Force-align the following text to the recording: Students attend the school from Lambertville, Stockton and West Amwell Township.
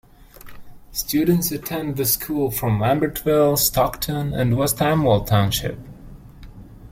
Students 0.91 1.51
attend 1.51 1.95
the 1.95 2.05
school 2.05 2.49
from 2.49 2.79
Lambertville, 2.79 3.55
Stockton 3.55 4.33
and 4.33 4.57
West 4.57 4.81
Amwell 4.81 5.25
Township. 5.25 5.77